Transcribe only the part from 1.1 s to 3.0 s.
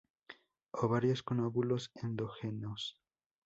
con óvulos endógenos.